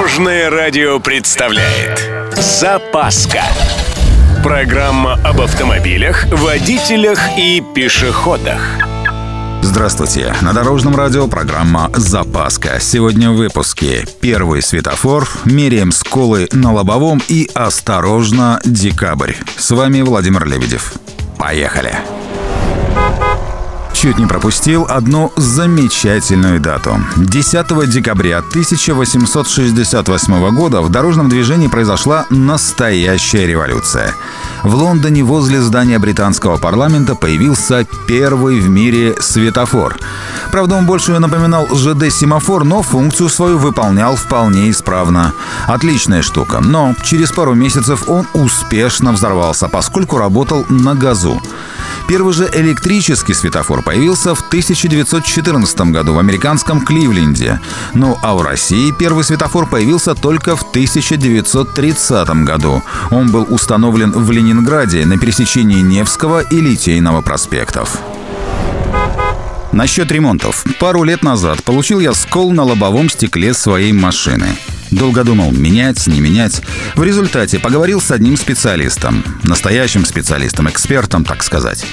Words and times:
Дорожное 0.00 0.48
радио 0.48 0.98
представляет 0.98 2.10
Запаска 2.32 3.42
Программа 4.42 5.20
об 5.22 5.42
автомобилях, 5.42 6.24
водителях 6.32 7.18
и 7.36 7.62
пешеходах 7.74 8.62
Здравствуйте! 9.60 10.34
На 10.40 10.54
Дорожном 10.54 10.96
радио 10.96 11.28
программа 11.28 11.90
«Запаска». 11.94 12.80
Сегодня 12.80 13.30
в 13.30 13.36
выпуске 13.36 14.06
первый 14.22 14.62
светофор, 14.62 15.28
меряем 15.44 15.92
сколы 15.92 16.48
на 16.50 16.72
лобовом 16.72 17.20
и 17.28 17.50
осторожно, 17.52 18.58
декабрь. 18.64 19.34
С 19.58 19.70
вами 19.70 20.00
Владимир 20.00 20.46
Лебедев. 20.46 20.94
Поехали! 21.36 21.94
Чуть 24.00 24.18
не 24.18 24.24
пропустил 24.24 24.86
одну 24.88 25.30
замечательную 25.36 26.58
дату. 26.58 26.98
10 27.16 27.90
декабря 27.90 28.38
1868 28.38 30.56
года 30.56 30.80
в 30.80 30.88
дорожном 30.88 31.28
движении 31.28 31.66
произошла 31.66 32.24
настоящая 32.30 33.46
революция. 33.46 34.14
В 34.62 34.74
Лондоне 34.74 35.22
возле 35.22 35.60
здания 35.60 35.98
британского 35.98 36.56
парламента 36.56 37.14
появился 37.14 37.86
первый 38.08 38.60
в 38.60 38.70
мире 38.70 39.16
светофор. 39.20 39.98
Правда, 40.50 40.76
он 40.76 40.86
больше 40.86 41.18
напоминал 41.18 41.66
ЖД-семафор, 41.66 42.64
но 42.64 42.80
функцию 42.80 43.28
свою 43.28 43.58
выполнял 43.58 44.16
вполне 44.16 44.70
исправно. 44.70 45.34
Отличная 45.66 46.22
штука, 46.22 46.60
но 46.60 46.94
через 47.04 47.32
пару 47.32 47.52
месяцев 47.52 48.08
он 48.08 48.26
успешно 48.32 49.12
взорвался, 49.12 49.68
поскольку 49.68 50.16
работал 50.16 50.64
на 50.70 50.94
газу. 50.94 51.38
Первый 52.10 52.34
же 52.34 52.50
электрический 52.52 53.34
светофор 53.34 53.82
появился 53.82 54.34
в 54.34 54.40
1914 54.40 55.80
году 55.92 56.14
в 56.14 56.18
американском 56.18 56.84
Кливленде. 56.84 57.60
Ну 57.94 58.18
а 58.20 58.34
в 58.34 58.42
России 58.42 58.92
первый 58.98 59.22
светофор 59.22 59.68
появился 59.68 60.16
только 60.16 60.56
в 60.56 60.62
1930 60.62 62.28
году. 62.44 62.82
Он 63.12 63.30
был 63.30 63.46
установлен 63.48 64.10
в 64.10 64.28
Ленинграде 64.32 65.06
на 65.06 65.18
пересечении 65.18 65.82
Невского 65.82 66.40
и 66.40 66.60
Литейного 66.60 67.22
проспектов. 67.22 68.00
Насчет 69.70 70.10
ремонтов. 70.10 70.64
Пару 70.80 71.04
лет 71.04 71.22
назад 71.22 71.62
получил 71.62 72.00
я 72.00 72.12
скол 72.12 72.50
на 72.50 72.64
лобовом 72.64 73.08
стекле 73.08 73.54
своей 73.54 73.92
машины. 73.92 74.48
Долго 74.90 75.22
думал, 75.24 75.52
менять, 75.52 76.06
не 76.06 76.20
менять. 76.20 76.62
В 76.94 77.02
результате 77.02 77.58
поговорил 77.58 78.00
с 78.00 78.10
одним 78.10 78.36
специалистом. 78.36 79.24
Настоящим 79.44 80.04
специалистом, 80.04 80.68
экспертом, 80.68 81.24
так 81.24 81.42
сказать. 81.42 81.84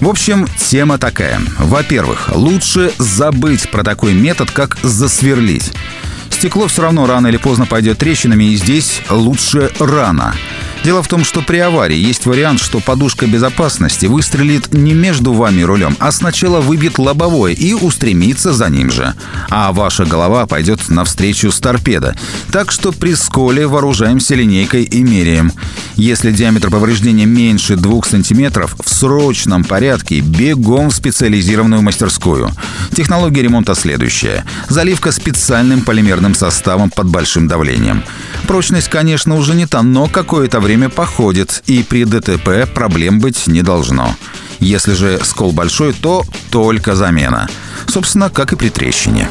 В 0.00 0.08
общем, 0.08 0.46
тема 0.58 0.98
такая. 0.98 1.40
Во-первых, 1.58 2.30
лучше 2.34 2.92
забыть 2.98 3.70
про 3.70 3.82
такой 3.82 4.14
метод, 4.14 4.50
как 4.50 4.78
засверлить. 4.82 5.72
Стекло 6.30 6.68
все 6.68 6.82
равно 6.82 7.06
рано 7.06 7.28
или 7.28 7.38
поздно 7.38 7.66
пойдет 7.66 7.98
трещинами, 7.98 8.44
и 8.44 8.56
здесь 8.56 9.00
лучше 9.08 9.70
рано. 9.78 10.34
Дело 10.84 11.02
в 11.02 11.08
том, 11.08 11.24
что 11.24 11.40
при 11.40 11.56
аварии 11.56 11.96
есть 11.96 12.26
вариант, 12.26 12.60
что 12.60 12.78
подушка 12.78 13.26
безопасности 13.26 14.04
выстрелит 14.04 14.74
не 14.74 14.92
между 14.92 15.32
вами 15.32 15.62
рулем, 15.62 15.96
а 15.98 16.12
сначала 16.12 16.60
выбьет 16.60 16.98
лобовое 16.98 17.54
и 17.54 17.72
устремится 17.72 18.52
за 18.52 18.68
ним 18.68 18.90
же. 18.90 19.14
А 19.48 19.72
ваша 19.72 20.04
голова 20.04 20.46
пойдет 20.46 20.90
навстречу 20.90 21.50
с 21.50 21.58
торпедо. 21.58 22.14
Так 22.52 22.70
что 22.70 22.92
при 22.92 23.14
сколе 23.14 23.66
вооружаемся 23.66 24.34
линейкой 24.34 24.82
и 24.82 25.02
меряем. 25.02 25.52
Если 25.96 26.32
диаметр 26.32 26.70
повреждения 26.70 27.24
меньше 27.24 27.76
2 27.76 28.02
см, 28.02 28.68
в 28.84 28.88
срочном 28.90 29.64
порядке 29.64 30.20
бегом 30.20 30.90
в 30.90 30.94
специализированную 30.94 31.80
мастерскую. 31.80 32.50
Технология 32.94 33.42
ремонта 33.42 33.74
следующая. 33.74 34.44
Заливка 34.68 35.12
специальным 35.12 35.80
полимерным 35.80 36.34
составом 36.34 36.90
под 36.90 37.06
большим 37.08 37.48
давлением. 37.48 38.02
Прочность, 38.46 38.88
конечно, 38.88 39.36
уже 39.36 39.54
не 39.54 39.66
та, 39.66 39.82
но 39.82 40.08
какое-то 40.08 40.60
время 40.60 40.73
походит, 40.88 41.62
и 41.66 41.82
при 41.82 42.04
ДТП 42.04 42.72
проблем 42.72 43.20
быть 43.20 43.46
не 43.46 43.62
должно. 43.62 44.14
Если 44.60 44.92
же 44.92 45.20
скол 45.22 45.52
большой, 45.52 45.92
то 45.92 46.22
только 46.50 46.94
замена. 46.94 47.48
Собственно, 47.86 48.30
как 48.30 48.52
и 48.52 48.56
при 48.56 48.68
трещине. 48.68 49.28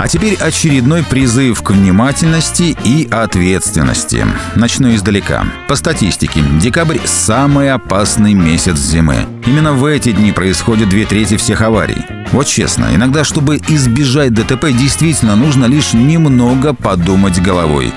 А 0.00 0.08
теперь 0.08 0.34
очередной 0.36 1.02
призыв 1.02 1.60
к 1.62 1.72
внимательности 1.72 2.74
и 2.84 3.06
ответственности. 3.10 4.26
Начну 4.54 4.94
издалека. 4.94 5.44
По 5.68 5.76
статистике, 5.76 6.40
декабрь– 6.58 6.96
самый 7.04 7.70
опасный 7.70 8.32
месяц 8.32 8.78
зимы. 8.78 9.26
Именно 9.44 9.74
в 9.74 9.84
эти 9.84 10.12
дни 10.12 10.32
происходят 10.32 10.88
две 10.88 11.04
трети 11.04 11.36
всех 11.36 11.60
аварий. 11.60 12.02
Вот 12.32 12.46
честно, 12.46 12.88
иногда, 12.94 13.24
чтобы 13.24 13.60
избежать 13.68 14.32
ДТП, 14.32 14.72
действительно 14.72 15.36
нужно 15.36 15.66
лишь 15.66 15.92
немного 15.92 16.72
подумать 16.72 17.38
головой. 17.42 17.92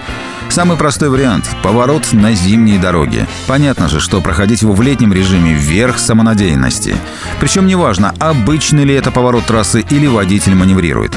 Самый 0.53 0.77
простой 0.77 1.09
вариант– 1.09 1.49
поворот 1.63 2.13
на 2.13 2.33
зимней 2.33 2.77
дороге. 2.77 3.25
Понятно 3.47 3.89
же, 3.89 3.99
что 3.99 4.21
проходить 4.21 4.61
его 4.61 4.73
в 4.73 4.83
летнем 4.83 5.11
режиме– 5.11 5.53
вверх 5.55 5.97
самонадеянности. 5.97 6.95
Причем 7.39 7.65
неважно, 7.65 8.13
обычный 8.19 8.83
ли 8.83 8.93
это 8.93 9.09
поворот 9.09 9.47
трассы 9.47 9.83
или 9.89 10.05
водитель 10.05 10.53
маневрирует. 10.53 11.11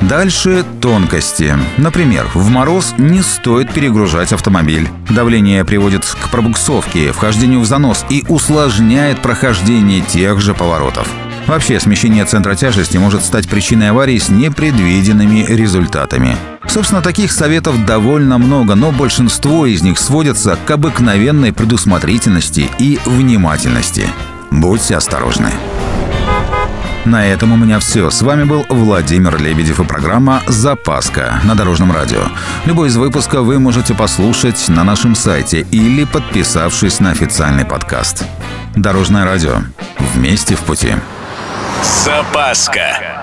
Дальше 0.00 0.64
тонкости. 0.80 1.54
Например, 1.76 2.30
в 2.32 2.48
мороз 2.48 2.94
не 2.96 3.20
стоит 3.20 3.70
перегружать 3.74 4.32
автомобиль. 4.32 4.88
Давление 5.10 5.66
приводит 5.66 6.06
к 6.06 6.30
пробуксовке, 6.30 7.12
вхождению 7.12 7.60
в 7.60 7.66
занос 7.66 8.06
и 8.08 8.24
усложняет 8.26 9.20
прохождение 9.20 10.00
тех 10.00 10.40
же 10.40 10.54
поворотов. 10.54 11.06
Вообще, 11.46 11.78
смещение 11.78 12.24
центра 12.24 12.54
тяжести 12.54 12.96
может 12.96 13.22
стать 13.22 13.50
причиной 13.50 13.90
аварии 13.90 14.18
с 14.18 14.30
непредвиденными 14.30 15.44
результатами. 15.46 16.38
Собственно, 16.68 17.02
таких 17.02 17.32
советов 17.32 17.84
довольно 17.86 18.38
много, 18.38 18.74
но 18.74 18.92
большинство 18.92 19.66
из 19.66 19.82
них 19.82 19.98
сводятся 19.98 20.56
к 20.66 20.70
обыкновенной 20.70 21.52
предусмотрительности 21.52 22.70
и 22.78 23.00
внимательности. 23.04 24.06
Будьте 24.50 24.96
осторожны. 24.96 25.50
На 27.04 27.26
этом 27.26 27.52
у 27.52 27.56
меня 27.56 27.78
все. 27.78 28.10
С 28.10 28.20
вами 28.20 28.44
был 28.44 28.66
Владимир 28.68 29.40
Лебедев 29.40 29.80
и 29.80 29.84
программа 29.84 30.42
«Запаска» 30.46 31.40
на 31.44 31.54
Дорожном 31.54 31.90
радио. 31.90 32.20
Любой 32.66 32.88
из 32.88 32.96
выпусков 32.96 33.46
вы 33.46 33.58
можете 33.58 33.94
послушать 33.94 34.68
на 34.68 34.84
нашем 34.84 35.14
сайте 35.14 35.66
или 35.70 36.04
подписавшись 36.04 37.00
на 37.00 37.10
официальный 37.10 37.64
подкаст. 37.64 38.24
Дорожное 38.76 39.24
радио. 39.24 39.62
Вместе 40.14 40.54
в 40.54 40.60
пути. 40.60 40.94
Запаска. 42.04 43.17